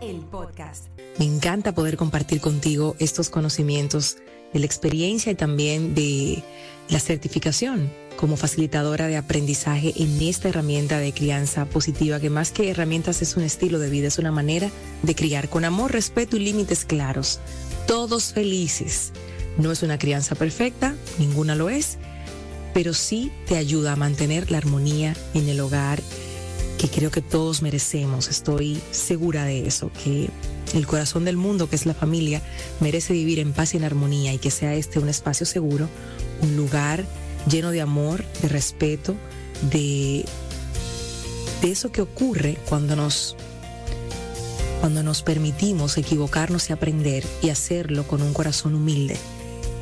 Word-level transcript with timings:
el 0.00 0.20
podcast. 0.20 0.86
Me 1.18 1.24
encanta 1.24 1.74
poder 1.74 1.96
compartir 1.96 2.40
contigo 2.40 2.96
estos 2.98 3.30
conocimientos 3.30 4.16
de 4.52 4.60
la 4.60 4.66
experiencia 4.66 5.32
y 5.32 5.34
también 5.34 5.94
de 5.94 6.42
la 6.88 7.00
certificación 7.00 7.90
como 8.16 8.36
facilitadora 8.36 9.06
de 9.06 9.16
aprendizaje 9.16 9.94
en 9.96 10.20
esta 10.20 10.48
herramienta 10.48 10.98
de 10.98 11.12
crianza 11.12 11.66
positiva, 11.66 12.18
que 12.18 12.30
más 12.30 12.50
que 12.50 12.68
herramientas 12.68 13.22
es 13.22 13.36
un 13.36 13.44
estilo 13.44 13.78
de 13.78 13.90
vida, 13.90 14.08
es 14.08 14.18
una 14.18 14.32
manera 14.32 14.70
de 15.02 15.14
criar 15.14 15.48
con 15.48 15.64
amor, 15.64 15.92
respeto 15.92 16.36
y 16.36 16.40
límites 16.40 16.84
claros. 16.84 17.38
Todos 17.86 18.32
felices. 18.32 19.12
No 19.56 19.70
es 19.70 19.82
una 19.82 19.98
crianza 19.98 20.34
perfecta, 20.34 20.96
ninguna 21.18 21.54
lo 21.54 21.68
es, 21.70 21.98
pero 22.74 22.92
sí 22.92 23.30
te 23.46 23.56
ayuda 23.56 23.92
a 23.92 23.96
mantener 23.96 24.50
la 24.50 24.58
armonía 24.58 25.14
en 25.34 25.48
el 25.48 25.60
hogar 25.60 26.02
que 26.78 26.88
creo 26.88 27.10
que 27.10 27.20
todos 27.20 27.60
merecemos. 27.60 28.28
Estoy 28.28 28.80
segura 28.92 29.44
de 29.44 29.66
eso, 29.66 29.90
que 30.04 30.30
el 30.74 30.86
corazón 30.86 31.24
del 31.24 31.36
mundo, 31.36 31.68
que 31.68 31.76
es 31.76 31.84
la 31.84 31.94
familia, 31.94 32.40
merece 32.80 33.12
vivir 33.12 33.40
en 33.40 33.52
paz 33.52 33.74
y 33.74 33.78
en 33.78 33.84
armonía 33.84 34.32
y 34.32 34.38
que 34.38 34.50
sea 34.50 34.74
este 34.74 34.98
un 34.98 35.08
espacio 35.08 35.44
seguro, 35.44 35.88
un 36.40 36.56
lugar 36.56 37.04
lleno 37.50 37.70
de 37.70 37.80
amor, 37.80 38.24
de 38.40 38.48
respeto, 38.48 39.14
de, 39.70 40.24
de 41.60 41.70
eso 41.70 41.90
que 41.90 42.00
ocurre 42.00 42.56
cuando 42.68 42.96
nos 42.96 43.36
cuando 44.80 45.02
nos 45.02 45.22
permitimos 45.22 45.98
equivocarnos 45.98 46.70
y 46.70 46.72
aprender 46.72 47.24
y 47.42 47.50
hacerlo 47.50 48.06
con 48.06 48.22
un 48.22 48.32
corazón 48.32 48.76
humilde. 48.76 49.16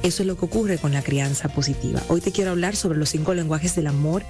Eso 0.03 0.23
es 0.23 0.27
lo 0.27 0.37
que 0.37 0.45
ocurre 0.45 0.79
con 0.79 0.93
la 0.93 1.03
crianza 1.03 1.49
positiva. 1.49 2.03
Hoy 2.09 2.21
te 2.21 2.33
quiero 2.33 2.53
hablar 2.53 2.77
sobre 2.77 2.99
los 2.99 3.09
cinco 3.09 3.35
lenguajes 3.35 3.75
del 3.75 3.89
amor 3.89 4.23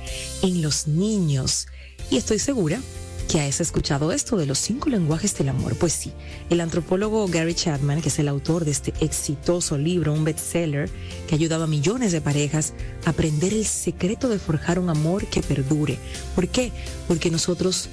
en 0.42 0.62
los 0.62 0.86
niños. 0.86 1.66
Y 2.10 2.16
estoy 2.16 2.38
segura 2.38 2.80
que 3.28 3.40
has 3.40 3.60
escuchado 3.60 4.12
esto 4.12 4.36
de 4.36 4.46
los 4.46 4.58
cinco 4.58 4.88
lenguajes 4.88 5.36
del 5.36 5.48
amor. 5.48 5.76
Pues 5.76 5.92
sí, 5.92 6.12
el 6.48 6.60
antropólogo 6.60 7.26
Gary 7.26 7.54
Chapman, 7.54 8.00
que 8.00 8.08
es 8.08 8.18
el 8.18 8.28
autor 8.28 8.64
de 8.64 8.70
este 8.70 8.94
exitoso 9.00 9.76
libro, 9.76 10.12
un 10.12 10.24
bestseller, 10.24 10.88
que 11.26 11.34
ha 11.34 11.38
ayudado 11.38 11.64
a 11.64 11.68
millones 11.68 12.12
de 12.12 12.20
parejas 12.20 12.72
a 13.04 13.10
aprender 13.10 13.52
el 13.52 13.66
secreto 13.66 14.28
de 14.28 14.38
forjar 14.38 14.78
un 14.78 14.88
amor 14.88 15.26
que 15.26 15.42
perdure. 15.42 15.98
¿Por 16.34 16.48
qué? 16.48 16.72
Porque 17.08 17.30
nosotros 17.30 17.88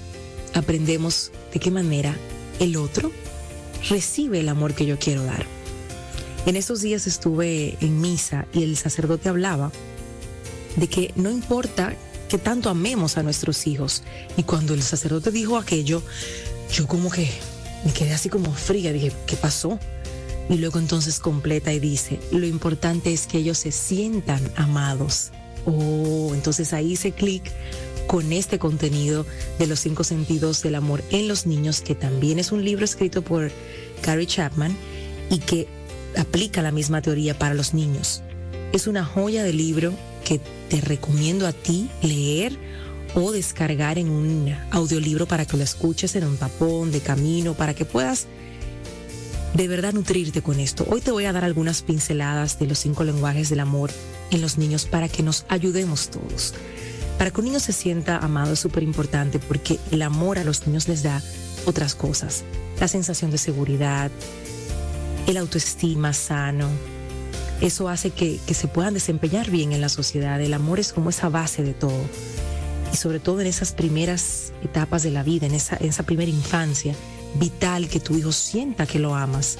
aprendemos 0.53 1.31
de 1.51 1.59
qué 1.59 1.71
manera 1.71 2.15
el 2.59 2.77
otro 2.77 3.11
recibe 3.89 4.39
el 4.39 4.49
amor 4.49 4.73
que 4.73 4.85
yo 4.85 4.99
quiero 4.99 5.23
dar. 5.23 5.45
En 6.45 6.57
estos 6.57 6.81
días 6.81 7.07
estuve 7.07 7.77
en 7.79 8.01
misa 8.01 8.47
y 8.53 8.63
el 8.63 8.75
sacerdote 8.75 9.29
hablaba 9.29 9.71
de 10.75 10.87
que 10.87 11.13
no 11.15 11.31
importa 11.31 11.95
que 12.27 12.37
tanto 12.37 12.69
amemos 12.69 13.17
a 13.17 13.23
nuestros 13.23 13.65
hijos. 13.65 14.03
Y 14.35 14.43
cuando 14.43 14.73
el 14.73 14.83
sacerdote 14.83 15.31
dijo 15.31 15.57
aquello, 15.57 16.03
yo 16.71 16.85
como 16.85 17.09
que 17.09 17.29
me 17.85 17.93
quedé 17.93 18.11
así 18.11 18.27
como 18.27 18.53
fría, 18.53 18.91
dije, 18.91 19.13
¿qué 19.25 19.37
pasó? 19.37 19.79
Y 20.49 20.55
luego 20.57 20.79
entonces 20.79 21.19
completa 21.19 21.71
y 21.71 21.79
dice, 21.79 22.19
lo 22.31 22.45
importante 22.45 23.13
es 23.13 23.25
que 23.25 23.37
ellos 23.37 23.59
se 23.59 23.71
sientan 23.71 24.41
amados. 24.57 25.31
Oh, 25.65 26.31
entonces 26.33 26.73
ahí 26.73 26.93
hice 26.93 27.13
clic 27.13 27.51
con 28.07 28.33
este 28.33 28.59
contenido 28.59 29.25
de 29.59 29.67
los 29.67 29.79
cinco 29.79 30.03
sentidos 30.03 30.61
del 30.61 30.75
amor 30.75 31.01
en 31.11 31.29
los 31.29 31.45
niños, 31.45 31.79
que 31.79 31.95
también 31.95 32.37
es 32.37 32.51
un 32.51 32.65
libro 32.65 32.83
escrito 32.83 33.21
por 33.21 33.49
Gary 34.03 34.25
Chapman 34.25 34.75
y 35.29 35.39
que 35.39 35.67
aplica 36.17 36.61
la 36.61 36.71
misma 36.71 37.01
teoría 37.01 37.37
para 37.37 37.53
los 37.53 37.73
niños. 37.73 38.21
Es 38.71 38.87
una 38.87 39.05
joya 39.05 39.43
de 39.43 39.53
libro 39.53 39.93
que 40.25 40.39
te 40.69 40.81
recomiendo 40.81 41.47
a 41.47 41.53
ti 41.53 41.89
leer 42.01 42.57
o 43.15 43.31
descargar 43.31 43.99
en 43.99 44.09
un 44.09 44.55
audiolibro 44.71 45.27
para 45.27 45.45
que 45.45 45.57
lo 45.57 45.63
escuches 45.63 46.15
en 46.15 46.25
un 46.25 46.37
tapón 46.37 46.91
de 46.91 47.01
camino, 47.01 47.53
para 47.53 47.73
que 47.73 47.85
puedas 47.85 48.27
de 49.53 49.67
verdad 49.67 49.93
nutrirte 49.93 50.41
con 50.41 50.59
esto. 50.59 50.85
Hoy 50.89 51.01
te 51.01 51.11
voy 51.11 51.25
a 51.25 51.33
dar 51.33 51.43
algunas 51.43 51.83
pinceladas 51.83 52.57
de 52.57 52.67
los 52.67 52.79
cinco 52.79 53.03
lenguajes 53.03 53.49
del 53.49 53.59
amor 53.59 53.91
en 54.31 54.41
los 54.41 54.57
niños 54.57 54.85
para 54.85 55.07
que 55.09 55.21
nos 55.21 55.45
ayudemos 55.49 56.09
todos. 56.09 56.55
Para 57.17 57.29
que 57.29 57.41
un 57.41 57.45
niño 57.45 57.59
se 57.59 57.73
sienta 57.73 58.17
amado 58.17 58.53
es 58.53 58.59
súper 58.59 58.81
importante 58.81 59.37
porque 59.37 59.79
el 59.91 60.01
amor 60.01 60.39
a 60.39 60.43
los 60.43 60.65
niños 60.65 60.87
les 60.87 61.03
da 61.03 61.21
otras 61.65 61.93
cosas. 61.93 62.43
La 62.79 62.87
sensación 62.87 63.29
de 63.29 63.37
seguridad, 63.37 64.09
el 65.27 65.37
autoestima 65.37 66.13
sano, 66.13 66.67
eso 67.61 67.87
hace 67.87 68.09
que, 68.11 68.39
se 68.53 68.67
puedan 68.67 68.93
desempeñar 68.93 69.49
bien 69.49 69.71
en 69.71 69.81
la 69.81 69.89
sociedad. 69.89 70.41
El 70.41 70.53
amor 70.53 70.79
es 70.79 70.91
como 70.91 71.09
esa 71.09 71.29
base 71.29 71.63
de 71.63 71.73
todo. 71.73 72.03
Y 72.91 72.97
sobre 72.97 73.19
todo 73.19 73.39
en 73.41 73.47
esas 73.47 73.71
primeras 73.71 74.51
etapas 74.63 75.01
de 75.03 75.11
la 75.11 75.23
vida, 75.23 75.45
en 75.45 75.53
esa, 75.55 75.77
en 75.77 75.87
esa 75.87 76.03
primera 76.03 76.29
infancia, 76.29 76.93
vital 77.35 77.87
que 77.87 77.99
tu 77.99 78.17
hijo 78.17 78.31
sienta 78.31 78.85
que 78.85 78.99
lo 78.99 79.15
amas. 79.15 79.57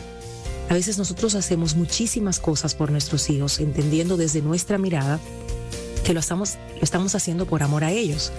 A 0.69 0.73
veces 0.73 0.97
nosotros 0.97 1.35
hacemos 1.35 1.75
muchísimas 1.75 2.39
cosas 2.39 2.75
por 2.75 2.91
nuestros 2.91 3.29
hijos, 3.29 3.59
entendiendo 3.59 4.17
desde 4.17 4.41
nuestra 4.41 4.77
mirada 4.77 5.19
que 6.03 6.13
lo 6.13 6.19
estamos, 6.19 6.57
lo 6.75 6.81
estamos 6.81 7.15
haciendo 7.15 7.45
por 7.45 7.63
amor 7.63 7.83
a 7.83 7.91
ellos. 7.91 8.31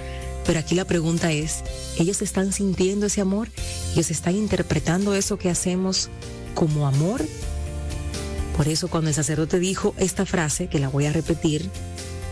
Pero 0.46 0.58
aquí 0.58 0.74
la 0.74 0.84
pregunta 0.84 1.32
es, 1.32 1.64
¿ellos 1.98 2.20
están 2.20 2.52
sintiendo 2.52 3.06
ese 3.06 3.22
amor? 3.22 3.48
¿Ellos 3.94 4.10
están 4.10 4.36
interpretando 4.36 5.14
eso 5.14 5.38
que 5.38 5.48
hacemos 5.48 6.10
como 6.54 6.86
amor 6.86 7.24
por 8.56 8.68
eso 8.68 8.88
cuando 8.88 9.10
el 9.10 9.14
sacerdote 9.14 9.58
dijo 9.58 9.94
esta 9.98 10.26
frase, 10.26 10.68
que 10.68 10.78
la 10.78 10.88
voy 10.88 11.06
a 11.06 11.12
repetir, 11.12 11.68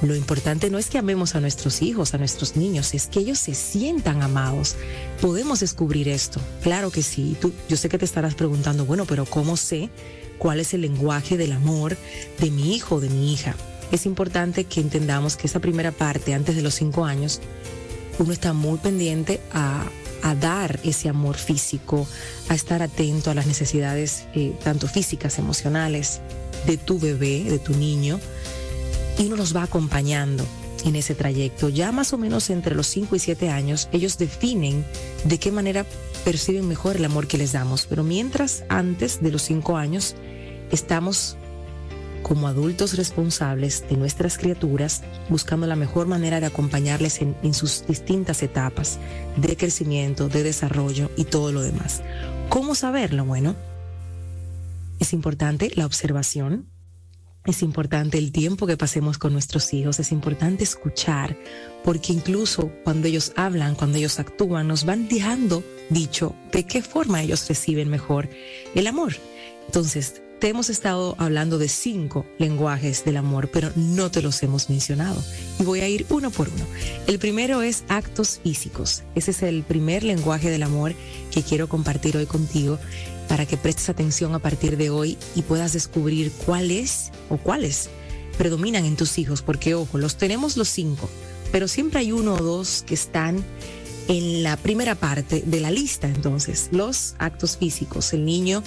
lo 0.03 0.15
importante 0.15 0.71
no 0.71 0.78
es 0.78 0.88
que 0.88 0.99
amemos 0.99 1.34
a 1.34 1.41
nuestros 1.41 1.83
hijos, 1.83 2.15
a 2.15 2.19
nuestros 2.19 2.56
niños, 2.56 2.94
es 2.94 3.06
que 3.06 3.21
ellos 3.21 3.38
se 3.38 3.55
sientan 3.55 4.22
amados. 4.22 4.77
Podemos 5.21 5.61
descubrir 5.61 6.09
esto, 6.09 6.41
claro 6.62 6.91
que 6.91 7.03
sí. 7.03 7.37
Tú, 7.41 7.53
yo 7.69 7.77
sé 7.77 7.88
que 7.88 7.99
te 7.99 8.05
estarás 8.05 8.34
preguntando, 8.34 8.84
bueno, 8.84 9.05
pero 9.05 9.25
¿cómo 9.27 9.56
sé 9.56 9.91
cuál 10.38 10.61
es 10.61 10.75
el 10.75 10.82
lenguaje 10.82 11.37
del 11.37 11.53
amor 11.53 11.97
de 12.38 12.50
mi 12.50 12.75
hijo 12.75 12.97
o 12.97 13.00
de 13.00 13.09
mi 13.09 13.32
hija? 13.32 13.56
Es 13.91 14.06
importante 14.06 14.65
que 14.65 14.81
entendamos 14.81 15.37
que 15.37 15.49
esa 15.49 15.61
primera 15.61 15.91
parte, 15.91 16.34
antes 16.34 16.55
de 16.55 16.62
los 16.62 16.75
cinco 16.75 17.05
años, 17.05 17.41
uno 18.19 18.32
está 18.32 18.53
muy 18.53 18.78
pendiente 18.78 19.41
a 19.53 19.84
a 20.22 20.34
dar 20.34 20.81
ese 20.84 21.09
amor 21.09 21.37
físico, 21.37 22.06
a 22.49 22.55
estar 22.55 22.83
atento 22.83 23.31
a 23.31 23.34
las 23.34 23.47
necesidades 23.47 24.27
eh, 24.34 24.55
tanto 24.62 24.88
físicas, 24.88 25.38
emocionales 25.38 26.21
de 26.66 26.77
tu 26.77 26.99
bebé, 26.99 27.44
de 27.44 27.59
tu 27.59 27.75
niño, 27.75 28.21
y 29.19 29.27
uno 29.27 29.37
los 29.37 29.55
va 29.55 29.65
acompañando 29.65 30.47
en 30.84 30.97
ese 30.97 31.15
trayecto. 31.15 31.69
Ya 31.69 31.93
más 31.93 32.12
o 32.12 32.19
menos 32.19 32.50
entre 32.50 32.75
los 32.75 32.87
5 32.88 33.16
y 33.16 33.19
7 33.19 33.50
años, 33.50 33.88
ellos 33.93 34.19
definen 34.19 34.84
de 35.25 35.38
qué 35.38 35.53
manera 35.53 35.87
perciben 36.25 36.66
mejor 36.66 36.97
el 36.97 37.05
amor 37.05 37.27
que 37.27 37.38
les 37.38 37.53
damos. 37.53 37.87
Pero 37.88 38.05
mientras 38.05 38.65
antes 38.69 39.21
de 39.21 39.31
los 39.31 39.43
5 39.43 39.77
años, 39.77 40.15
estamos 40.71 41.37
como 42.22 42.49
adultos 42.49 42.97
responsables 42.97 43.84
de 43.88 43.97
nuestras 43.97 44.38
criaturas, 44.38 45.03
buscando 45.28 45.66
la 45.66 45.77
mejor 45.77 46.06
manera 46.06 46.41
de 46.41 46.47
acompañarles 46.47 47.21
en, 47.21 47.55
sus 47.55 47.87
distintas 47.87 48.43
etapas 48.43 48.99
de 49.37 49.56
crecimiento, 49.56 50.28
de 50.28 50.43
desarrollo 50.43 51.11
y 51.16 51.25
todo 51.25 51.52
lo 51.52 51.62
demás. 51.62 52.02
¿Cómo 52.49 52.75
saberlo? 52.75 53.25
Bueno, 53.25 53.56
es 54.99 55.12
importante 55.12 55.70
la 55.75 55.87
observación, 55.87 56.69
es 57.44 57.62
importante 57.62 58.19
el 58.19 58.31
tiempo 58.31 58.69
que 58.69 58.76
pasemos 58.76 59.19
con 59.19 59.32
nuestros 59.32 59.75
hijos, 59.75 59.99
es 59.99 60.12
importante 60.12 60.62
escuchar, 60.62 61.37
porque 61.82 62.12
incluso 62.12 62.70
cuando 62.85 63.08
ellos 63.08 63.32
hablan, 63.37 63.75
cuando 63.75 63.99
ellos 63.99 64.20
actúan, 64.20 64.69
nos 64.69 64.85
van 64.85 65.08
dejando 65.08 65.64
dicho 65.91 66.37
de 66.52 66.64
qué 66.64 66.82
forma 66.82 67.20
ellos 67.20 67.49
reciben 67.49 67.88
mejor 67.88 68.29
el 68.76 68.87
amor. 68.87 69.14
Entonces, 69.67 70.23
te 70.43 70.49
hemos 70.49 70.71
estado 70.71 71.15
hablando 71.19 71.56
de 71.56 71.69
cinco 71.69 72.27
lenguajes 72.37 73.05
del 73.05 73.17
amor, 73.17 73.49
pero 73.53 73.71
no 73.77 74.11
te 74.11 74.23
los 74.23 74.43
hemos 74.43 74.71
mencionado. 74.71 75.23
Y 75.61 75.62
voy 75.62 75.79
a 75.83 75.89
ir 75.89 76.05
uno 76.09 76.33
por 76.33 76.49
uno. 76.49 76.65
El 77.06 77.21
primero 77.21 77.62
es 77.62 77.85
actos 77.87 78.41
físicos. 78.43 79.05
Ese 79.15 79.31
es 79.31 79.44
el 79.44 79.62
primer 79.62 80.03
lenguaje 80.03 80.50
del 80.50 80.65
amor 80.65 80.94
que 81.31 81.44
quiero 81.44 81.69
compartir 81.69 82.17
hoy 82.17 82.27
contigo 82.27 82.81
para 83.29 83.47
que 83.47 83.56
prestes 83.56 83.89
atención 83.89 84.35
a 84.35 84.41
partir 84.41 84.77
de 84.77 84.91
hoy 84.91 85.17
y 85.37 85.43
puedas 85.43 85.75
descubrir 85.75 86.33
cuál 86.44 86.73
es 86.73 87.12
o 87.29 87.37
cuáles 87.37 87.89
predominan 88.37 88.85
en 88.85 88.97
tus 88.97 89.19
hijos, 89.19 89.43
porque 89.43 89.77
ojo, 89.77 89.97
los 89.97 90.17
tenemos 90.17 90.56
los 90.56 90.67
cinco, 90.69 91.09
pero 91.53 91.69
siempre 91.69 92.00
hay 92.00 92.11
uno 92.11 92.35
o 92.35 92.43
dos 92.43 92.83
que 92.85 92.94
están 92.94 93.44
en 94.09 94.43
la 94.43 94.56
primera 94.56 94.97
parte 94.97 95.44
de 95.47 95.61
la 95.61 95.71
lista. 95.71 96.09
Entonces, 96.09 96.69
los 96.73 97.15
actos 97.19 97.56
físicos. 97.56 98.12
El 98.12 98.25
niño 98.25 98.65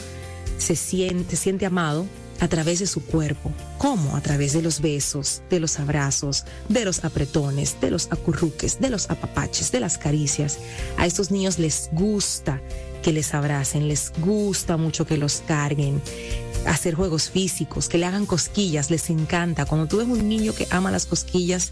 se 0.57 0.75
siente, 0.75 1.36
siente 1.36 1.65
amado 1.65 2.06
a 2.39 2.47
través 2.47 2.80
de 2.80 2.88
su 2.88 3.03
cuerpo. 3.03 3.51
¿Cómo? 3.77 4.15
A 4.15 4.21
través 4.21 4.53
de 4.53 4.62
los 4.62 4.81
besos, 4.81 5.42
de 5.50 5.59
los 5.59 5.80
abrazos, 5.80 6.44
de 6.69 6.86
los 6.86 7.03
apretones, 7.03 7.80
de 7.81 7.92
los 7.92 8.07
acurruques, 8.12 8.80
de 8.80 8.89
los 8.89 9.09
apapaches, 9.09 9.71
de 9.71 9.80
las 9.80 9.97
caricias. 9.97 10.59
A 10.97 11.06
estos 11.06 11.31
niños 11.31 11.59
les 11.59 11.89
gusta 11.94 12.62
que 13.03 13.13
les 13.13 13.33
abracen, 13.33 13.88
les 13.88 14.12
gusta 14.19 14.77
mucho 14.77 15.06
que 15.06 15.18
los 15.18 15.44
carguen, 15.47 16.01
hacer 16.65 16.95
juegos 16.95 17.30
físicos, 17.30 17.88
que 17.88 17.98
le 17.98 18.06
hagan 18.06 18.25
cosquillas, 18.25 18.89
les 18.89 19.09
encanta. 19.09 19.65
Cuando 19.65 19.88
tú 19.88 19.98
ves 19.98 20.07
un 20.07 20.27
niño 20.27 20.53
que 20.53 20.68
ama 20.71 20.91
las 20.91 21.06
cosquillas, 21.06 21.71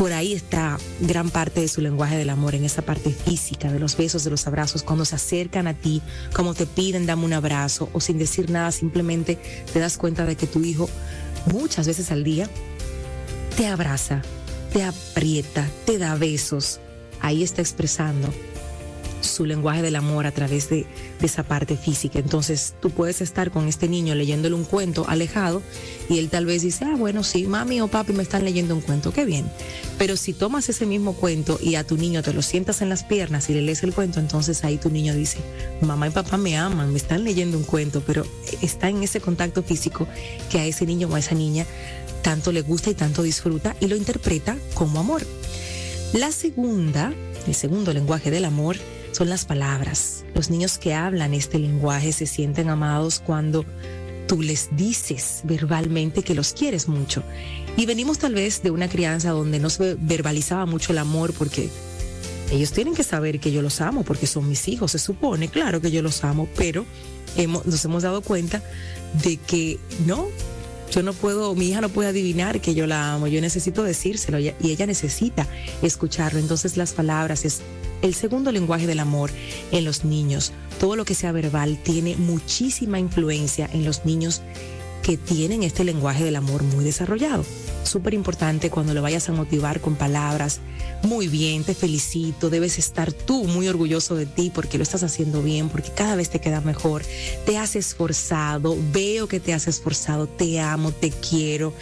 por 0.00 0.14
ahí 0.14 0.32
está 0.32 0.78
gran 1.00 1.28
parte 1.28 1.60
de 1.60 1.68
su 1.68 1.82
lenguaje 1.82 2.16
del 2.16 2.30
amor, 2.30 2.54
en 2.54 2.64
esa 2.64 2.80
parte 2.80 3.10
física, 3.10 3.70
de 3.70 3.78
los 3.78 3.98
besos, 3.98 4.24
de 4.24 4.30
los 4.30 4.46
abrazos, 4.46 4.82
cuando 4.82 5.04
se 5.04 5.14
acercan 5.14 5.66
a 5.66 5.74
ti, 5.74 6.00
como 6.32 6.54
te 6.54 6.64
piden, 6.64 7.04
dame 7.04 7.26
un 7.26 7.34
abrazo, 7.34 7.90
o 7.92 8.00
sin 8.00 8.16
decir 8.16 8.48
nada, 8.48 8.72
simplemente 8.72 9.38
te 9.70 9.78
das 9.78 9.98
cuenta 9.98 10.24
de 10.24 10.36
que 10.36 10.46
tu 10.46 10.64
hijo 10.64 10.88
muchas 11.52 11.86
veces 11.86 12.10
al 12.12 12.24
día 12.24 12.48
te 13.58 13.66
abraza, 13.66 14.22
te 14.72 14.84
aprieta, 14.84 15.68
te 15.84 15.98
da 15.98 16.14
besos. 16.14 16.80
Ahí 17.20 17.42
está 17.42 17.60
expresando 17.60 18.32
su 19.20 19.44
lenguaje 19.44 19.82
del 19.82 19.96
amor 19.96 20.26
a 20.26 20.32
través 20.32 20.68
de, 20.68 20.86
esa 21.22 21.42
parte 21.42 21.76
física. 21.76 22.18
Entonces 22.18 22.74
tú 22.80 22.90
puedes 22.90 23.20
estar 23.20 23.50
con 23.50 23.68
este 23.68 23.88
niño 23.88 24.14
leyéndole 24.14 24.54
un 24.54 24.64
cuento 24.64 25.04
alejado 25.06 25.62
y 26.08 26.18
él 26.18 26.30
tal 26.30 26.46
vez 26.46 26.62
dice, 26.62 26.86
ah, 26.86 26.96
bueno, 26.96 27.22
sí, 27.22 27.46
mami 27.46 27.80
o 27.80 27.88
papi 27.88 28.12
me 28.12 28.22
están 28.22 28.44
leyendo 28.44 28.74
un 28.74 28.80
cuento, 28.80 29.12
qué 29.12 29.24
bien. 29.24 29.50
Pero 29.98 30.16
si 30.16 30.32
tomas 30.32 30.68
ese 30.68 30.86
mismo 30.86 31.12
cuento 31.12 31.58
y 31.62 31.74
a 31.74 31.84
tu 31.84 31.96
niño 31.96 32.22
te 32.22 32.32
lo 32.32 32.40
sientas 32.40 32.80
en 32.80 32.88
las 32.88 33.04
piernas 33.04 33.50
y 33.50 33.54
le 33.54 33.62
lees 33.62 33.82
el 33.82 33.92
cuento, 33.92 34.18
entonces 34.18 34.64
ahí 34.64 34.78
tu 34.78 34.88
niño 34.88 35.14
dice, 35.14 35.38
mamá 35.82 36.08
y 36.08 36.10
papá 36.10 36.38
me 36.38 36.56
aman, 36.56 36.90
me 36.90 36.98
están 36.98 37.22
leyendo 37.24 37.58
un 37.58 37.64
cuento, 37.64 38.02
pero 38.06 38.24
está 38.62 38.88
en 38.88 39.02
ese 39.02 39.20
contacto 39.20 39.62
físico 39.62 40.08
que 40.50 40.58
a 40.58 40.64
ese 40.64 40.86
niño 40.86 41.08
o 41.10 41.14
a 41.14 41.18
esa 41.18 41.34
niña 41.34 41.66
tanto 42.22 42.52
le 42.52 42.62
gusta 42.62 42.90
y 42.90 42.94
tanto 42.94 43.22
disfruta 43.22 43.76
y 43.80 43.88
lo 43.88 43.96
interpreta 43.96 44.56
como 44.74 45.00
amor. 45.00 45.22
La 46.12 46.32
segunda, 46.32 47.12
el 47.46 47.54
segundo 47.54 47.92
lenguaje 47.92 48.30
del 48.30 48.44
amor, 48.44 48.76
son 49.12 49.28
las 49.28 49.44
palabras. 49.44 50.24
Los 50.34 50.50
niños 50.50 50.78
que 50.78 50.94
hablan 50.94 51.34
este 51.34 51.58
lenguaje 51.58 52.12
se 52.12 52.26
sienten 52.26 52.68
amados 52.68 53.22
cuando 53.24 53.64
tú 54.26 54.42
les 54.42 54.68
dices 54.76 55.40
verbalmente 55.44 56.22
que 56.22 56.34
los 56.34 56.52
quieres 56.52 56.88
mucho. 56.88 57.22
Y 57.76 57.86
venimos 57.86 58.18
tal 58.18 58.34
vez 58.34 58.62
de 58.62 58.70
una 58.70 58.88
crianza 58.88 59.30
donde 59.30 59.58
no 59.58 59.70
se 59.70 59.96
verbalizaba 59.98 60.66
mucho 60.66 60.92
el 60.92 60.98
amor 60.98 61.32
porque 61.32 61.68
ellos 62.52 62.72
tienen 62.72 62.94
que 62.94 63.04
saber 63.04 63.40
que 63.40 63.52
yo 63.52 63.62
los 63.62 63.80
amo 63.80 64.02
porque 64.04 64.26
son 64.26 64.48
mis 64.48 64.68
hijos, 64.68 64.92
se 64.92 64.98
supone, 64.98 65.48
claro 65.48 65.80
que 65.80 65.90
yo 65.90 66.02
los 66.02 66.22
amo, 66.24 66.48
pero 66.56 66.84
hemos, 67.36 67.64
nos 67.66 67.84
hemos 67.84 68.02
dado 68.02 68.22
cuenta 68.22 68.62
de 69.22 69.36
que 69.36 69.78
no, 70.06 70.28
yo 70.90 71.02
no 71.02 71.12
puedo, 71.12 71.54
mi 71.54 71.68
hija 71.68 71.80
no 71.80 71.88
puede 71.88 72.08
adivinar 72.08 72.60
que 72.60 72.74
yo 72.74 72.86
la 72.86 73.14
amo, 73.14 73.28
yo 73.28 73.40
necesito 73.40 73.82
decírselo 73.82 74.38
y 74.38 74.52
ella 74.62 74.86
necesita 74.86 75.46
escucharlo. 75.82 76.40
Entonces 76.40 76.76
las 76.76 76.92
palabras 76.92 77.44
es 77.44 77.62
el 78.02 78.14
segundo 78.14 78.52
lenguaje 78.52 78.86
del 78.86 79.00
amor 79.00 79.30
en 79.72 79.84
los 79.84 80.04
niños. 80.04 80.52
Todo 80.78 80.96
lo 80.96 81.04
que 81.04 81.14
sea 81.14 81.32
verbal 81.32 81.78
tiene 81.82 82.16
muchísima 82.16 82.98
influencia 82.98 83.68
en 83.72 83.84
los 83.84 84.04
niños 84.04 84.42
que 85.02 85.16
tienen 85.16 85.62
este 85.62 85.84
lenguaje 85.84 86.24
del 86.24 86.36
amor 86.36 86.62
muy 86.62 86.84
desarrollado. 86.84 87.44
Súper 87.84 88.14
importante 88.14 88.70
cuando 88.70 88.94
lo 88.94 89.02
vayas 89.02 89.28
a 89.28 89.32
motivar 89.32 89.80
con 89.80 89.96
palabras. 89.96 90.60
Muy 91.02 91.28
bien, 91.28 91.64
te 91.64 91.74
felicito, 91.74 92.50
debes 92.50 92.78
estar 92.78 93.12
tú 93.12 93.44
muy 93.44 93.68
orgulloso 93.68 94.14
de 94.14 94.26
ti 94.26 94.50
porque 94.54 94.76
lo 94.76 94.82
estás 94.82 95.02
haciendo 95.02 95.42
bien, 95.42 95.70
porque 95.70 95.90
cada 95.90 96.14
vez 96.16 96.28
te 96.28 96.40
queda 96.40 96.60
mejor. 96.60 97.02
Te 97.46 97.56
has 97.56 97.76
esforzado, 97.76 98.76
veo 98.92 99.26
que 99.26 99.40
te 99.40 99.54
has 99.54 99.66
esforzado, 99.66 100.26
te 100.26 100.60
amo, 100.60 100.92
te 100.92 101.10
quiero. 101.10 101.72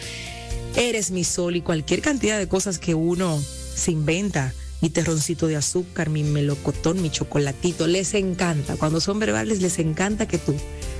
Eres 0.75 1.11
mi 1.11 1.23
sol 1.23 1.55
y 1.55 1.61
cualquier 1.61 2.01
cantidad 2.01 2.39
de 2.39 2.47
cosas 2.47 2.79
que 2.79 2.95
uno 2.95 3.41
se 3.75 3.91
inventa 3.91 4.53
mi 4.81 4.89
terroncito 4.89 5.47
de 5.47 5.55
azúcar, 5.55 6.09
mi 6.09 6.23
melocotón, 6.23 7.01
mi 7.01 7.09
chocolatito. 7.09 7.87
Les 7.87 8.13
encanta. 8.13 8.75
Cuando 8.77 9.01
son 9.01 9.19
verbales, 9.19 9.61
les 9.61 9.79
encanta 9.79 10.27
que 10.27 10.37
tú 10.37 10.55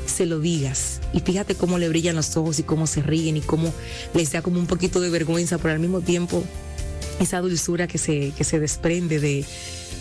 se 0.05 0.25
lo 0.25 0.39
digas. 0.39 0.99
Y 1.13 1.21
fíjate 1.21 1.55
cómo 1.55 1.77
le 1.77 1.89
brillan 1.89 2.15
los 2.15 2.35
ojos 2.35 2.59
y 2.59 2.63
cómo 2.63 2.87
se 2.87 3.01
ríen 3.01 3.37
y 3.37 3.41
cómo 3.41 3.73
les 4.13 4.31
da 4.31 4.41
como 4.41 4.59
un 4.59 4.67
poquito 4.67 4.99
de 4.99 5.09
vergüenza, 5.09 5.57
pero 5.57 5.73
al 5.73 5.79
mismo 5.79 6.01
tiempo 6.01 6.43
esa 7.19 7.39
dulzura 7.39 7.87
que 7.87 7.97
se, 7.97 8.31
que 8.31 8.43
se 8.43 8.59
desprende 8.59 9.19
de, 9.19 9.45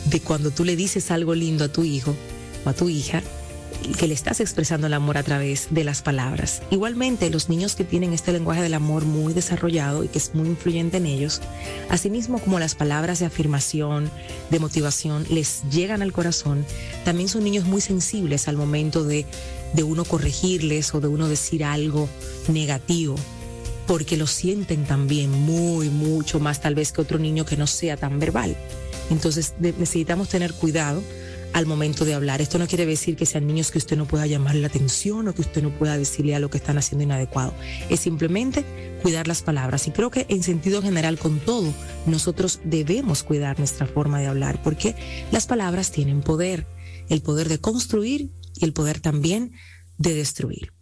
de 0.06 0.20
cuando 0.20 0.50
tú 0.50 0.64
le 0.64 0.76
dices 0.76 1.10
algo 1.10 1.34
lindo 1.34 1.64
a 1.64 1.68
tu 1.68 1.84
hijo 1.84 2.14
o 2.64 2.68
a 2.68 2.72
tu 2.72 2.88
hija 2.88 3.22
que 3.98 4.06
le 4.06 4.14
estás 4.14 4.40
expresando 4.40 4.86
el 4.86 4.94
amor 4.94 5.18
a 5.18 5.22
través 5.22 5.68
de 5.70 5.84
las 5.84 6.02
palabras. 6.02 6.62
Igualmente, 6.70 7.30
los 7.30 7.48
niños 7.48 7.76
que 7.76 7.84
tienen 7.84 8.12
este 8.12 8.32
lenguaje 8.32 8.62
del 8.62 8.74
amor 8.74 9.04
muy 9.04 9.32
desarrollado 9.32 10.04
y 10.04 10.08
que 10.08 10.18
es 10.18 10.34
muy 10.34 10.48
influyente 10.48 10.98
en 10.98 11.06
ellos, 11.06 11.40
asimismo 11.88 12.38
como 12.38 12.58
las 12.58 12.74
palabras 12.74 13.18
de 13.18 13.26
afirmación, 13.26 14.10
de 14.50 14.58
motivación, 14.58 15.26
les 15.30 15.62
llegan 15.70 16.02
al 16.02 16.12
corazón, 16.12 16.64
también 17.04 17.28
son 17.28 17.44
niños 17.44 17.64
muy 17.64 17.80
sensibles 17.80 18.48
al 18.48 18.56
momento 18.56 19.04
de, 19.04 19.26
de 19.72 19.82
uno 19.82 20.04
corregirles 20.04 20.94
o 20.94 21.00
de 21.00 21.08
uno 21.08 21.28
decir 21.28 21.64
algo 21.64 22.08
negativo 22.48 23.16
porque 23.86 24.18
lo 24.18 24.26
sienten 24.26 24.84
también 24.84 25.30
muy, 25.30 25.88
mucho 25.88 26.40
más 26.40 26.60
tal 26.60 26.74
vez 26.74 26.92
que 26.92 27.00
otro 27.00 27.18
niño 27.18 27.46
que 27.46 27.56
no 27.56 27.66
sea 27.66 27.96
tan 27.96 28.20
verbal. 28.20 28.54
Entonces 29.08 29.54
necesitamos 29.58 30.28
tener 30.28 30.52
cuidado 30.52 31.02
al 31.58 31.66
momento 31.66 32.04
de 32.04 32.14
hablar. 32.14 32.40
Esto 32.40 32.58
no 32.58 32.68
quiere 32.68 32.86
decir 32.86 33.16
que 33.16 33.26
sean 33.26 33.46
niños 33.46 33.72
que 33.72 33.78
usted 33.78 33.96
no 33.96 34.06
pueda 34.06 34.26
llamar 34.26 34.54
la 34.54 34.68
atención 34.68 35.26
o 35.26 35.34
que 35.34 35.40
usted 35.40 35.60
no 35.60 35.70
pueda 35.70 35.98
decirle 35.98 36.36
a 36.36 36.38
lo 36.38 36.50
que 36.50 36.58
están 36.58 36.78
haciendo 36.78 37.02
inadecuado. 37.02 37.52
Es 37.90 38.00
simplemente 38.00 38.64
cuidar 39.02 39.26
las 39.26 39.42
palabras. 39.42 39.88
Y 39.88 39.90
creo 39.90 40.10
que 40.10 40.24
en 40.28 40.44
sentido 40.44 40.82
general 40.82 41.18
con 41.18 41.40
todo, 41.40 41.74
nosotros 42.06 42.60
debemos 42.62 43.24
cuidar 43.24 43.58
nuestra 43.58 43.86
forma 43.86 44.20
de 44.20 44.28
hablar 44.28 44.62
porque 44.62 44.94
las 45.32 45.46
palabras 45.46 45.90
tienen 45.90 46.22
poder, 46.22 46.68
el 47.08 47.22
poder 47.22 47.48
de 47.48 47.58
construir 47.58 48.30
y 48.54 48.64
el 48.64 48.72
poder 48.72 49.00
también 49.00 49.52
de 49.96 50.14
destruir. 50.14 50.72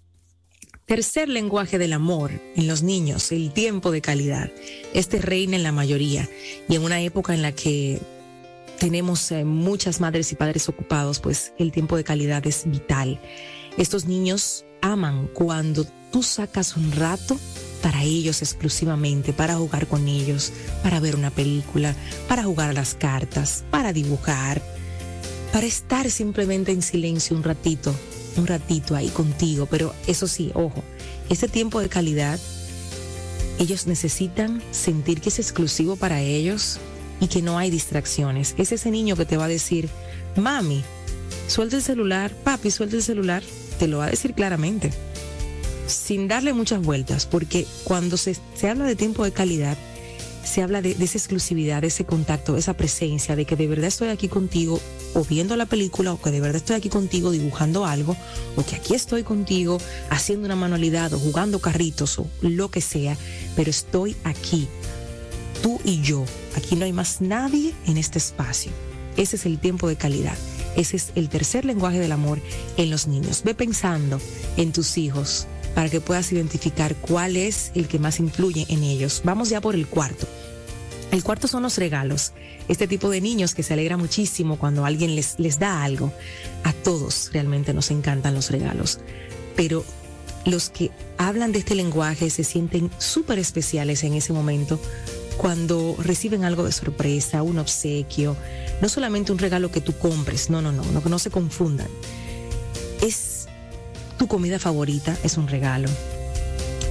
Tercer 0.85 1.31
lenguaje 1.31 1.79
del 1.79 1.95
amor 1.95 2.31
en 2.55 2.67
los 2.69 2.83
niños, 2.83 3.33
el 3.33 3.51
tiempo 3.53 3.91
de 3.93 4.03
calidad. 4.03 4.53
Este 4.93 5.21
reina 5.21 5.57
en 5.57 5.63
la 5.63 5.73
mayoría 5.73 6.29
y 6.69 6.77
en 6.77 6.83
una 6.83 7.01
época 7.01 7.33
en 7.33 7.41
la 7.41 7.53
que 7.53 7.99
tenemos 8.87 9.33
eh, 9.33 9.45
muchas 9.45 10.01
madres 10.01 10.31
y 10.31 10.37
padres 10.37 10.69
ocupados, 10.69 11.19
pues 11.19 11.53
el 11.59 11.73
tiempo 11.73 11.97
de 11.97 12.05
calidad 12.05 12.47
es 12.47 12.71
vital. 12.71 13.21
Estos 13.77 14.05
niños 14.05 14.65
aman 14.81 15.29
cuando 15.35 15.85
tú 16.13 16.23
sacas 16.23 16.77
un 16.77 16.93
rato 16.93 17.37
para 17.83 18.05
ellos 18.05 18.43
exclusivamente, 18.43 19.33
para 19.33 19.57
jugar 19.57 19.89
con 19.89 20.07
ellos, 20.07 20.53
para 20.85 21.01
ver 21.01 21.17
una 21.17 21.33
película, 21.33 21.97
para 22.29 22.45
jugar 22.45 22.71
a 22.71 22.75
las 22.75 22.95
cartas, 22.95 23.65
para 23.73 23.93
dibujar, 23.93 24.63
para 25.53 25.67
estar 25.67 26.09
simplemente 26.09 26.71
en 26.71 26.81
silencio 26.81 27.37
un 27.37 27.43
ratito, 27.43 27.93
un 28.37 28.47
ratito 28.47 28.95
ahí 28.95 29.09
contigo. 29.09 29.67
Pero 29.67 29.97
eso 30.07 30.29
sí, 30.29 30.53
ojo, 30.55 30.85
este 31.29 31.49
tiempo 31.49 31.81
de 31.81 31.89
calidad, 31.89 32.39
ellos 33.59 33.89
necesitan 33.89 34.63
sentir 34.71 35.21
que 35.21 35.31
es 35.31 35.41
exclusivo 35.41 35.97
para 35.97 36.21
ellos, 36.21 36.79
y 37.21 37.29
que 37.29 37.43
no 37.43 37.59
hay 37.59 37.71
distracciones. 37.71 38.55
Es 38.59 38.73
ese 38.73 38.91
niño 38.91 39.17
que 39.17 39.25
te 39.25 39.37
va 39.37 39.47
a 39.47 39.49
decir, 39.49 39.89
mami, 40.37 40.83
suelta 41.49 41.77
el 41.77 41.83
celular, 41.83 42.33
papi, 42.45 42.71
suelta 42.71 42.97
el 42.97 43.03
celular, 43.03 43.43
te 43.79 43.89
lo 43.89 43.99
va 43.99 44.07
a 44.07 44.11
decir 44.11 44.35
claramente, 44.35 44.91
sin 45.87 46.29
darle 46.29 46.53
muchas 46.53 46.83
vueltas, 46.83 47.27
porque 47.27 47.67
cuando 47.85 48.17
se, 48.17 48.37
habla 48.69 48.85
de 48.85 48.97
tiempo 48.97 49.25
de 49.25 49.33
calidad, 49.33 49.77
se 50.45 50.63
habla 50.63 50.81
de, 50.81 50.95
de, 50.95 51.05
esa 51.05 51.19
exclusividad, 51.19 51.83
de 51.83 51.89
ese 51.89 52.05
contacto, 52.05 52.53
de 52.53 52.61
esa 52.61 52.75
presencia, 52.75 53.35
de 53.35 53.45
que 53.45 53.57
de 53.57 53.67
verdad 53.67 53.87
estoy 53.87 54.09
aquí 54.09 54.29
contigo 54.29 54.81
o 55.15 55.25
viendo 55.25 55.57
la 55.57 55.67
película 55.67 56.13
o 56.13 56.21
que 56.21 56.31
de 56.31 56.41
verdad 56.41 56.57
estoy 56.57 56.77
aquí 56.77 56.89
contigo 56.89 57.33
dibujando 57.33 57.85
algo 57.85 58.17
o 58.55 58.65
que 58.65 58.77
aquí 58.77 58.95
estoy 58.95 59.25
contigo 59.25 59.79
haciendo 60.09 60.47
una 60.47 60.55
manualidad 60.55 61.13
o 61.15 61.19
jugando 61.19 61.59
carritos 61.59 62.19
o 62.19 62.29
lo 62.43 62.71
que 62.71 62.81
sea, 62.81 63.17
pero 63.57 63.71
estoy 63.71 64.15
aquí 64.23 64.69
tú 65.67 65.81
y 65.83 66.01
yo. 66.01 66.25
Aquí 66.55 66.77
no 66.77 66.85
hay 66.85 66.93
más 66.93 67.21
nadie 67.21 67.75
en 67.89 67.97
este 67.97 68.19
espacio. 68.19 68.71
Ese 69.17 69.35
es 69.35 69.47
el 69.47 69.59
tiempo 69.59 69.89
de 69.89 69.97
calidad. 69.97 70.37
Ese 70.77 70.97
es 70.97 71.11
el 71.17 71.29
tercer 71.29 71.65
lenguaje 71.65 71.99
del 71.99 72.13
amor 72.13 72.41
en 72.77 72.89
los 72.89 73.09
niños. 73.09 73.43
Ve 73.45 73.53
pensando 73.53 74.21
en 74.57 74.71
tus 74.71 74.97
hijos 74.97 75.49
para 75.75 75.89
que 75.89 76.01
puedas 76.01 76.31
identificar 76.31 76.95
cuál 76.95 77.37
es 77.37 77.73
el 77.75 77.89
que 77.89 77.99
más 77.99 78.21
influye 78.21 78.65
en 78.69 78.85
ellos. 78.85 79.23
Vamos 79.25 79.49
ya 79.49 79.61
por 79.61 79.75
el 79.75 79.89
cuarto. 79.89 80.29
El 81.11 81.25
cuarto 81.25 81.49
son 81.49 81.65
los 81.65 81.79
regalos. 81.79 82.33
Este 82.69 82.87
tipo 82.87 83.11
de 83.11 83.21
niños 83.21 83.53
que 83.53 83.65
se 83.65 83.73
alegra 83.73 83.97
muchísimo 83.97 84.61
cuando 84.61 84.85
alguien 84.85 85.17
les, 85.17 85.35
les 85.41 85.59
da 85.59 85.83
algo. 85.83 86.13
A 86.63 86.73
todos 86.75 87.31
realmente 87.33 87.75
nos 87.75 87.91
encantan 87.91 88.37
los 88.37 88.53
regalos. 88.53 89.01
Pero 89.57 89.85
los 90.45 90.71
que 90.71 90.93
hablan 91.19 91.51
de 91.51 91.59
este 91.59 91.75
lenguaje 91.75 92.31
se 92.31 92.45
sienten 92.45 92.89
súper 92.99 93.41
especiales 93.41 94.05
en 94.05 94.15
ese 94.15 94.33
momento 94.33 94.79
cuando 95.37 95.97
reciben 95.99 96.45
algo 96.45 96.65
de 96.65 96.73
sorpresa, 96.73 97.43
un 97.43 97.59
obsequio, 97.59 98.37
no 98.81 98.89
solamente 98.89 99.33
un 99.33 99.39
regalo 99.39 99.71
que 99.71 99.81
tú 99.81 99.93
compres, 99.97 100.51
no, 100.51 100.63
no, 100.63 100.73
no, 100.73 100.83
no, 100.85 101.01
no 101.01 101.19
se 101.19 101.31
confundan. 101.31 101.89
Es 103.03 103.47
tu 104.19 104.27
comida 104.29 104.59
favorita, 104.59 105.17
es 105.23 105.37
un 105.37 105.49
regalo. 105.49 105.89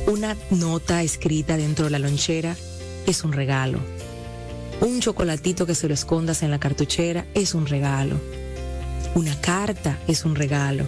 Una 0.07 0.37
nota 0.51 1.01
escrita 1.01 1.57
dentro 1.57 1.85
de 1.85 1.91
la 1.91 1.99
lonchera 1.99 2.55
es 3.07 3.23
un 3.23 3.33
regalo. 3.33 3.79
Un 4.81 4.99
chocolatito 4.99 5.65
que 5.65 5.73
se 5.73 5.87
lo 5.87 5.93
escondas 5.93 6.43
en 6.43 6.51
la 6.51 6.59
cartuchera 6.59 7.25
es 7.33 7.55
un 7.55 7.65
regalo. 7.65 8.19
Una 9.15 9.39
carta 9.39 9.97
es 10.07 10.25
un 10.25 10.35
regalo. 10.35 10.85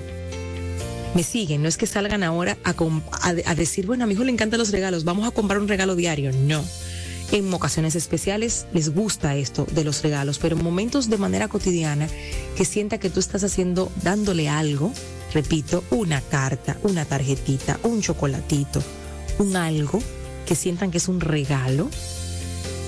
Me 1.16 1.24
siguen, 1.24 1.64
no 1.64 1.70
es 1.70 1.78
que 1.78 1.88
salgan 1.88 2.22
ahora 2.22 2.58
a, 2.64 3.56
decir, 3.56 3.88
bueno, 3.88 4.04
a 4.04 4.08
mi 4.08 4.14
hijo 4.14 4.24
le 4.24 4.32
encantan 4.32 4.60
los 4.60 4.72
regalos, 4.72 5.04
vamos 5.04 5.28
a 5.28 5.32
comprar 5.32 5.60
un 5.60 5.68
regalo 5.68 5.96
diario. 5.96 6.32
No. 6.32 6.64
En 7.32 7.54
ocasiones 7.54 7.96
especiales 7.96 8.68
les 8.74 8.94
gusta 8.94 9.36
esto 9.36 9.68
de 9.72 9.84
los 9.84 10.02
regalos, 10.02 10.40
pero 10.40 10.56
en 10.56 10.64
momentos 10.64 11.10
de 11.10 11.18
manera 11.18 11.50
cotidiana 11.50 12.08
que 12.56 12.64
sienta 12.64 13.00
que 13.00 13.10
tú 13.10 13.20
estás 13.20 13.44
haciendo, 13.44 13.92
dándole 14.02 14.48
algo, 14.48 14.94
repito, 15.34 15.84
una 15.92 16.22
carta, 16.22 16.78
una 16.84 17.04
tarjetita, 17.04 17.80
un 17.84 18.02
chocolatito, 18.02 18.82
un 19.40 19.58
algo 19.58 20.00
que 20.46 20.56
sientan 20.56 20.90
que 20.90 21.00
es 21.00 21.10
un 21.10 21.20
regalo, 21.20 21.90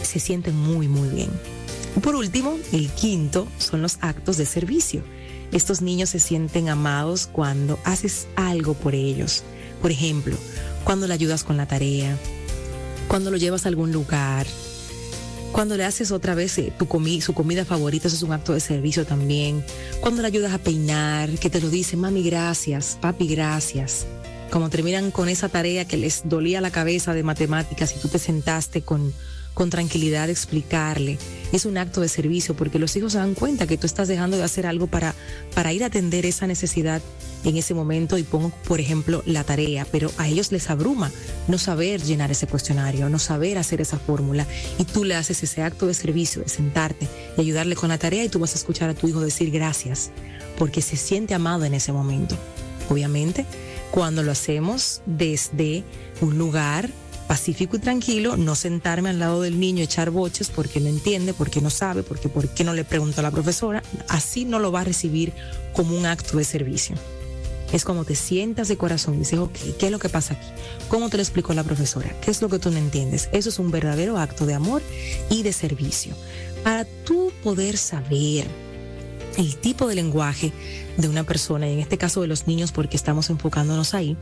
se 0.04 0.20
sienten 0.20 0.56
muy, 0.56 0.88
muy 0.88 1.10
bien. 1.10 1.30
Por 2.02 2.16
último, 2.16 2.58
el 2.72 2.90
quinto 2.90 3.48
son 3.58 3.82
los 3.82 3.98
actos 4.00 4.38
de 4.38 4.46
servicio. 4.46 5.04
Estos 5.52 5.82
niños 5.82 6.12
se 6.12 6.20
sienten 6.20 6.70
amados 6.70 7.28
cuando 7.28 7.78
haces 7.84 8.28
algo 8.38 8.74
por 8.74 8.96
ellos. 8.96 9.44
Por 9.82 9.92
ejemplo, 9.92 10.38
cuando 10.86 11.08
le 11.08 11.14
ayudas 11.14 11.44
con 11.44 11.58
la 11.58 11.68
tarea, 11.68 12.18
cuando 13.10 13.32
lo 13.32 13.38
llevas 13.38 13.66
a 13.66 13.70
algún 13.70 13.92
lugar, 13.92 14.46
cuando 15.52 15.76
le 15.76 15.84
haces 15.84 16.12
otra 16.12 16.36
vez 16.36 16.58
eh, 16.60 16.72
tu 16.78 16.86
su 17.22 17.34
comida 17.34 17.66
favorita, 17.66 18.08
eso 18.08 18.16
es 18.16 18.22
un 18.22 18.32
acto 18.32 18.54
de 18.54 18.60
servicio 18.60 19.04
también. 19.04 19.66
Cuando 20.00 20.22
le 20.22 20.28
ayudas 20.28 20.54
a 20.54 20.60
peinar, 20.60 21.32
que 21.32 21.50
te 21.50 21.60
lo 21.60 21.70
dice, 21.70 21.98
mami, 21.98 22.22
gracias, 22.22 23.00
papi, 23.02 23.28
gracias. 23.28 24.06
Como 24.52 24.70
terminan 24.70 25.10
con 25.10 25.28
esa 25.28 25.50
tarea 25.50 25.86
que 25.86 25.98
les 25.98 26.22
dolía 26.26 26.62
la 26.62 26.70
cabeza 26.70 27.16
de 27.16 27.24
matemáticas 27.24 27.96
y 27.96 28.00
tú 28.00 28.10
te 28.10 28.20
sentaste 28.20 28.84
con 28.84 29.12
con 29.54 29.70
tranquilidad 29.70 30.30
explicarle. 30.30 31.18
Es 31.52 31.66
un 31.66 31.78
acto 31.78 32.02
de 32.02 32.08
servicio 32.08 32.56
porque 32.56 32.80
los 32.80 32.96
hijos 32.96 33.14
se 33.14 33.18
dan 33.18 33.34
cuenta 33.34 33.68
que 33.68 33.78
tú 33.78 33.88
estás 33.88 34.08
dejando 34.08 34.38
de 34.38 34.44
hacer 34.44 34.66
algo 34.66 34.88
para, 34.88 35.16
para 35.56 35.74
ir 35.74 35.84
a 35.84 35.88
atender 35.88 36.26
esa 36.26 36.48
necesidad 36.48 37.02
en 37.44 37.58
ese 37.58 37.74
momento 37.74 38.18
y 38.18 38.24
pongo, 38.24 38.52
por 38.68 38.80
ejemplo, 38.80 39.24
la 39.26 39.44
tarea, 39.44 39.86
pero 39.92 40.12
a 40.18 40.28
ellos 40.28 40.52
les 40.52 40.70
abruma 40.70 41.12
no 41.48 41.58
saber 41.58 42.02
llenar 42.02 42.32
ese 42.32 42.48
cuestionario, 42.48 43.10
no 43.10 43.20
saber 43.20 43.58
hacer 43.58 43.82
esa 43.82 43.98
fórmula 43.98 44.46
y 44.78 44.84
tú 44.84 45.04
le 45.04 45.16
haces 45.16 45.42
ese 45.44 45.64
acto 45.64 45.88
de 45.88 45.94
servicio, 45.94 46.42
de 46.42 46.50
sentarte 46.50 47.08
y 47.38 47.42
ayudarle 47.42 47.76
con 47.76 47.90
la 47.90 47.98
tarea 47.98 48.24
y 48.24 48.30
tú 48.30 48.40
vas 48.40 48.54
a 48.54 48.58
escuchar 48.58 48.90
a 48.90 48.94
tu 48.94 49.08
hijo 49.08 49.22
decir 49.22 49.52
gracias 49.52 50.12
porque 50.58 50.82
se 50.82 50.98
siente 50.98 51.34
amado 51.34 51.66
en 51.66 51.74
ese 51.74 51.94
momento. 51.94 52.36
Obviamente, 52.90 53.46
cuando 53.92 54.24
lo 54.24 54.32
hacemos 54.32 55.02
desde 55.06 55.84
un 56.22 56.38
lugar 56.38 56.90
pacífico 57.30 57.76
y 57.76 57.80
tranquilo, 57.80 58.38
no 58.38 58.56
sentarme 58.56 59.10
al 59.12 59.20
lado 59.20 59.42
del 59.44 59.60
niño, 59.60 59.84
echar 59.84 60.10
boches 60.10 60.50
porque 60.50 60.80
no 60.80 60.90
entiende, 60.90 61.36
porque 61.36 61.62
no 61.62 61.70
sabe, 61.70 62.02
porque 62.02 62.28
por 62.28 62.50
qué 62.50 62.64
no 62.64 62.74
le 62.74 62.84
pregunto 62.84 63.20
a 63.20 63.24
la 63.24 63.30
profesora, 63.30 63.84
así 64.08 64.46
no 64.46 64.58
lo 64.58 64.72
va 64.72 64.82
a 64.82 64.84
recibir 64.84 65.32
como 65.74 65.96
un 65.96 66.08
acto 66.08 66.40
de 66.40 66.44
servicio. 66.44 66.96
Es 67.72 67.86
como 67.86 68.04
te 68.04 68.16
sientas 68.16 68.68
de 68.68 68.78
corazón 68.78 69.14
y 69.14 69.20
dices, 69.20 69.38
ok, 69.38 69.56
¿qué 69.78 69.86
es 69.86 69.92
lo 69.92 70.00
que 70.00 70.10
pasa 70.10 70.34
aquí? 70.34 70.48
¿Cómo 70.88 71.10
te 71.10 71.18
lo 71.18 71.22
explicó 71.22 71.54
la 71.54 71.64
profesora? 71.64 72.20
¿Qué 72.20 72.32
es 72.32 72.42
lo 72.42 72.50
que 72.50 72.58
tú 72.58 72.72
no 72.72 72.80
entiendes? 72.80 73.30
Eso 73.32 73.50
es 73.50 73.60
un 73.60 73.70
verdadero 73.70 74.18
acto 74.18 74.48
de 74.48 74.56
amor 74.56 74.82
y 75.30 75.44
de 75.44 75.54
servicio. 75.54 76.16
Para 76.64 76.86
tú 77.06 77.32
poder 77.44 77.78
saber 77.78 78.48
el 79.38 79.56
tipo 79.56 79.88
de 79.88 79.94
lenguaje 79.94 80.52
de 80.98 81.08
una 81.08 81.26
persona, 81.26 81.70
y 81.70 81.74
en 81.74 81.80
este 81.80 82.00
caso 82.00 82.22
de 82.22 82.28
los 82.28 82.48
niños 82.48 82.72
porque 82.72 82.98
estamos 82.98 83.30
enfocándonos 83.30 83.94
ahí, 83.94 84.18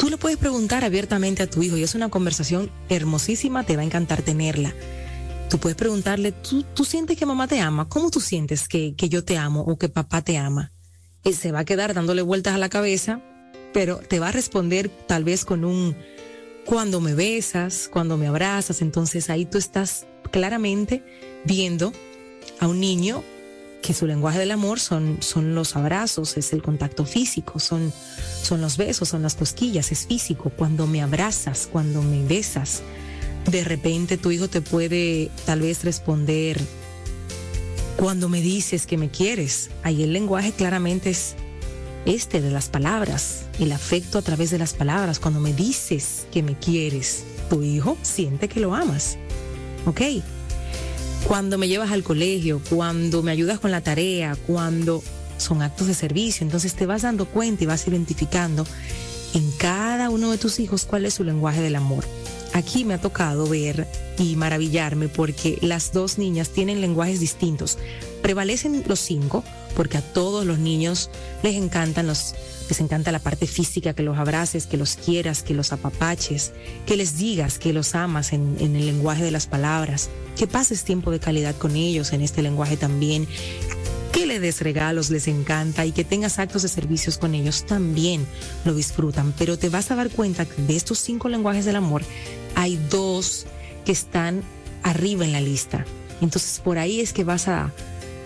Tú 0.00 0.08
le 0.08 0.16
puedes 0.16 0.38
preguntar 0.38 0.82
abiertamente 0.82 1.42
a 1.42 1.46
tu 1.46 1.62
hijo 1.62 1.76
y 1.76 1.82
es 1.82 1.94
una 1.94 2.08
conversación 2.08 2.70
hermosísima, 2.88 3.64
te 3.64 3.76
va 3.76 3.82
a 3.82 3.84
encantar 3.84 4.22
tenerla. 4.22 4.74
Tú 5.50 5.58
puedes 5.58 5.76
preguntarle, 5.76 6.32
¿tú, 6.32 6.62
tú 6.62 6.86
sientes 6.86 7.18
que 7.18 7.26
mamá 7.26 7.46
te 7.46 7.60
ama? 7.60 7.86
¿Cómo 7.86 8.10
tú 8.10 8.18
sientes 8.18 8.66
que, 8.66 8.94
que 8.96 9.10
yo 9.10 9.24
te 9.24 9.36
amo 9.36 9.60
o 9.60 9.76
que 9.76 9.90
papá 9.90 10.22
te 10.22 10.38
ama? 10.38 10.72
Él 11.22 11.34
se 11.34 11.52
va 11.52 11.58
a 11.58 11.64
quedar 11.66 11.92
dándole 11.92 12.22
vueltas 12.22 12.54
a 12.54 12.58
la 12.58 12.70
cabeza, 12.70 13.20
pero 13.74 13.98
te 13.98 14.20
va 14.20 14.28
a 14.28 14.32
responder 14.32 14.88
tal 14.88 15.22
vez 15.22 15.44
con 15.44 15.66
un, 15.66 15.94
cuando 16.64 17.02
me 17.02 17.14
besas, 17.14 17.90
cuando 17.92 18.16
me 18.16 18.26
abrazas, 18.26 18.80
entonces 18.80 19.28
ahí 19.28 19.44
tú 19.44 19.58
estás 19.58 20.06
claramente 20.30 21.04
viendo 21.44 21.92
a 22.58 22.68
un 22.68 22.80
niño 22.80 23.22
que 23.82 23.94
su 23.94 24.06
lenguaje 24.06 24.38
del 24.38 24.50
amor 24.50 24.80
son, 24.80 25.18
son 25.20 25.54
los 25.54 25.76
abrazos, 25.76 26.36
es 26.36 26.52
el 26.52 26.62
contacto 26.62 27.04
físico, 27.04 27.58
son, 27.58 27.92
son 28.42 28.60
los 28.60 28.76
besos, 28.76 29.08
son 29.08 29.22
las 29.22 29.34
cosquillas, 29.34 29.92
es 29.92 30.06
físico. 30.06 30.50
Cuando 30.50 30.86
me 30.86 31.02
abrazas, 31.02 31.68
cuando 31.70 32.02
me 32.02 32.24
besas, 32.24 32.82
de 33.50 33.64
repente 33.64 34.18
tu 34.18 34.30
hijo 34.30 34.48
te 34.48 34.60
puede 34.60 35.30
tal 35.46 35.60
vez 35.60 35.84
responder 35.84 36.60
cuando 37.96 38.28
me 38.28 38.40
dices 38.40 38.86
que 38.86 38.96
me 38.96 39.10
quieres. 39.10 39.70
Ahí 39.82 40.02
el 40.02 40.12
lenguaje 40.12 40.52
claramente 40.52 41.10
es 41.10 41.34
este 42.06 42.40
de 42.40 42.50
las 42.50 42.68
palabras, 42.68 43.44
el 43.58 43.72
afecto 43.72 44.18
a 44.18 44.22
través 44.22 44.50
de 44.50 44.58
las 44.58 44.74
palabras. 44.74 45.18
Cuando 45.18 45.40
me 45.40 45.52
dices 45.52 46.26
que 46.32 46.42
me 46.42 46.58
quieres, 46.58 47.24
tu 47.48 47.62
hijo 47.62 47.96
siente 48.02 48.48
que 48.48 48.60
lo 48.60 48.74
amas. 48.74 49.16
¿Ok? 49.86 50.00
Cuando 51.30 51.58
me 51.58 51.68
llevas 51.68 51.92
al 51.92 52.02
colegio, 52.02 52.60
cuando 52.68 53.22
me 53.22 53.30
ayudas 53.30 53.60
con 53.60 53.70
la 53.70 53.82
tarea, 53.82 54.36
cuando 54.48 55.00
son 55.38 55.62
actos 55.62 55.86
de 55.86 55.94
servicio. 55.94 56.44
Entonces 56.44 56.74
te 56.74 56.86
vas 56.86 57.02
dando 57.02 57.24
cuenta 57.24 57.62
y 57.62 57.68
vas 57.68 57.86
identificando 57.86 58.66
en 59.34 59.48
cada 59.52 60.10
uno 60.10 60.32
de 60.32 60.38
tus 60.38 60.58
hijos 60.58 60.86
cuál 60.86 61.06
es 61.06 61.14
su 61.14 61.22
lenguaje 61.22 61.62
del 61.62 61.76
amor. 61.76 62.04
Aquí 62.52 62.84
me 62.84 62.94
ha 62.94 63.00
tocado 63.00 63.46
ver 63.46 63.86
y 64.18 64.34
maravillarme 64.34 65.06
porque 65.06 65.56
las 65.62 65.92
dos 65.92 66.18
niñas 66.18 66.48
tienen 66.48 66.80
lenguajes 66.80 67.20
distintos. 67.20 67.78
Prevalecen 68.22 68.82
los 68.88 68.98
cinco 68.98 69.44
porque 69.76 69.98
a 69.98 70.02
todos 70.02 70.44
los 70.44 70.58
niños 70.58 71.10
les 71.44 71.54
encantan 71.54 72.08
los 72.08 72.34
les 72.70 72.80
encanta 72.80 73.12
la 73.12 73.18
parte 73.18 73.46
física, 73.46 73.94
que 73.94 74.02
los 74.02 74.16
abraces, 74.16 74.66
que 74.66 74.76
los 74.76 74.96
quieras, 74.96 75.42
que 75.42 75.54
los 75.54 75.72
apapaches, 75.72 76.52
que 76.86 76.96
les 76.96 77.18
digas 77.18 77.58
que 77.58 77.72
los 77.72 77.94
amas 77.94 78.32
en, 78.32 78.56
en 78.60 78.76
el 78.76 78.86
lenguaje 78.86 79.24
de 79.24 79.32
las 79.32 79.46
palabras, 79.46 80.08
que 80.36 80.46
pases 80.46 80.84
tiempo 80.84 81.10
de 81.10 81.18
calidad 81.18 81.56
con 81.56 81.74
ellos 81.74 82.12
en 82.12 82.20
este 82.20 82.42
lenguaje 82.42 82.76
también, 82.76 83.26
que 84.12 84.26
le 84.26 84.38
des 84.38 84.60
regalos, 84.60 85.10
les 85.10 85.26
encanta 85.26 85.84
y 85.84 85.92
que 85.92 86.04
tengas 86.04 86.38
actos 86.38 86.62
de 86.62 86.68
servicios 86.68 87.18
con 87.18 87.34
ellos 87.34 87.66
también 87.66 88.24
lo 88.64 88.74
disfrutan. 88.74 89.34
Pero 89.36 89.58
te 89.58 89.68
vas 89.68 89.90
a 89.90 89.96
dar 89.96 90.10
cuenta 90.10 90.44
que 90.44 90.62
de 90.62 90.76
estos 90.76 90.98
cinco 90.98 91.28
lenguajes 91.28 91.64
del 91.64 91.76
amor 91.76 92.02
hay 92.54 92.76
dos 92.88 93.46
que 93.84 93.92
están 93.92 94.42
arriba 94.82 95.24
en 95.24 95.32
la 95.32 95.40
lista. 95.40 95.84
Entonces 96.20 96.60
por 96.60 96.78
ahí 96.78 97.00
es 97.00 97.12
que 97.12 97.24
vas 97.24 97.48
a 97.48 97.72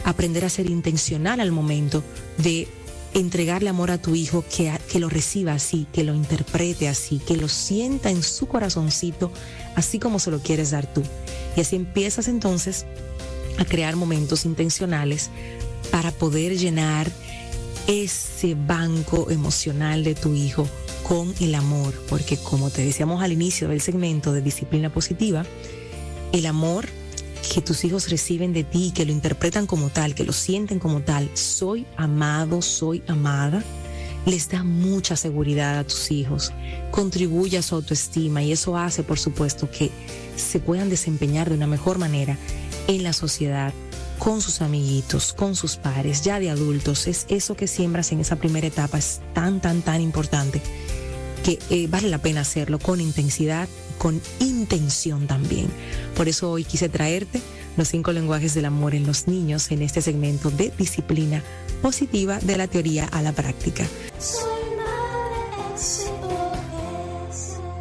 aprender 0.05 0.45
a 0.45 0.51
ser 0.51 0.69
intencional 0.69 1.41
al 1.41 1.51
momento 1.51 2.03
de 2.39 2.69
entregarle 3.15 3.71
amor 3.71 3.91
a 3.91 3.99
tu 3.99 4.15
hijo, 4.15 4.45
que, 4.55 4.73
que 4.91 4.99
lo 5.01 5.09
reciba 5.09 5.53
así, 5.53 5.87
que 5.93 6.05
lo 6.05 6.15
interprete 6.15 6.89
así, 6.89 7.19
que 7.19 7.37
lo 7.37 7.49
sienta 7.49 8.11
en 8.11 8.23
su 8.23 8.47
corazoncito, 8.47 9.31
así 9.77 9.99
como 9.99 10.19
se 10.19 10.31
lo 10.31 10.41
quieres 10.41 10.73
dar 10.73 10.93
tú. 10.93 11.03
Y 11.57 11.61
así 11.61 11.77
empiezas 11.77 12.29
entonces 12.29 12.87
a 13.59 13.65
crear 13.65 13.97
momentos 13.97 14.45
intencionales 14.45 15.31
para 15.91 16.11
poder 16.11 16.59
llenar 16.59 17.11
ese 17.87 18.55
banco 18.55 19.31
emocional 19.31 20.05
de 20.05 20.15
tu 20.15 20.35
hijo 20.35 20.69
con 21.07 21.33
el 21.41 21.55
amor, 21.55 21.95
porque 22.09 22.37
como 22.37 22.71
te 22.71 22.85
decíamos 22.85 23.23
al 23.23 23.33
inicio 23.33 23.69
del 23.69 23.81
segmento 23.81 24.33
de 24.33 24.41
disciplina 24.41 24.93
positiva, 24.93 25.45
el 26.33 26.47
amor 26.47 26.89
que 27.53 27.61
tus 27.61 27.85
hijos 27.85 28.11
reciben 28.11 28.53
de 28.53 28.65
ti, 28.65 28.93
que 28.95 29.05
lo 29.05 29.13
interpretan 29.13 29.67
como 29.67 29.91
tal, 29.91 30.15
que 30.15 30.25
lo 30.25 30.33
sienten 30.33 30.79
como 30.79 31.01
tal, 31.01 31.31
soy 31.35 31.87
amado, 31.97 32.63
soy 32.63 33.03
amada, 33.07 33.63
les 34.27 34.49
da 34.49 34.63
mucha 34.63 35.17
seguridad 35.17 35.79
a 35.79 35.85
tus 35.85 36.11
hijos, 36.11 36.53
contribuye 36.91 37.59
a 37.59 37.63
su 37.63 37.75
autoestima 37.75 38.43
y 38.43 38.53
eso 38.53 38.77
hace, 38.77 39.03
por 39.03 39.19
supuesto, 39.19 39.71
que 39.71 39.91
se 40.37 40.61
puedan 40.61 40.89
desempeñar 40.89 41.49
de 41.49 41.57
una 41.57 41.67
mejor 41.67 41.99
manera 41.99 42.39
en 42.89 43.03
la 43.03 43.13
sociedad, 43.13 43.73
con 44.19 44.41
sus 44.41 44.63
amiguitos, 44.63 45.33
con 45.33 45.57
sus 45.57 45.77
pares, 45.77 46.23
ya 46.23 46.39
de 46.39 46.49
adultos. 46.49 47.07
Es 47.09 47.27
eso 47.29 47.57
que 47.57 47.67
siembras 47.67 48.13
en 48.13 48.21
esa 48.21 48.37
primera 48.37 48.67
etapa, 48.67 48.99
es 48.99 49.21
tan, 49.35 49.61
tan, 49.61 49.83
tan 49.83 50.01
importante 50.01 50.63
que 51.45 51.59
eh, 51.71 51.87
vale 51.89 52.09
la 52.09 52.19
pena 52.19 52.41
hacerlo 52.41 52.79
con 52.79 53.01
intensidad, 53.01 53.69
con 53.99 54.21
intención 54.41 55.27
también. 55.27 55.69
Por 56.17 56.27
eso 56.27 56.51
hoy 56.51 56.65
quise 56.65 56.89
traerte 56.89 57.41
los 57.77 57.89
cinco 57.89 58.13
lenguajes 58.13 58.55
del 58.55 58.65
amor 58.65 58.95
en 58.95 59.07
los 59.07 59.29
niños 59.29 59.71
en 59.71 59.83
este 59.83 60.01
segmento 60.01 60.51
de 60.51 60.73
disciplina 60.77 61.43
positiva 61.83 62.39
de 62.39 62.57
la 62.57 62.67
teoría 62.67 63.07
a 63.07 63.21
la 63.21 63.33
práctica. 63.33 63.85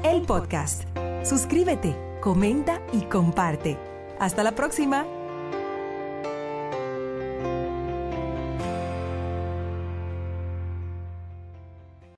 El 0.04 0.22
podcast. 0.24 0.84
Suscríbete, 1.24 1.96
comenta 2.22 2.82
y 2.92 3.02
comparte. 3.06 3.78
Hasta 4.20 4.44
la 4.44 4.54
próxima. 4.54 5.06